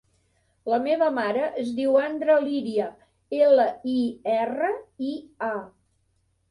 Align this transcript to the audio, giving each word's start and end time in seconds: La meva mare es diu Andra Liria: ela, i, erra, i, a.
La 0.71 0.79
meva 0.85 1.09
mare 1.17 1.43
es 1.63 1.69
diu 1.81 1.99
Andra 2.05 2.39
Liria: 2.47 2.89
ela, 3.43 3.69
i, 4.01 4.01
erra, 4.41 4.75
i, 5.13 5.15
a. 5.53 5.55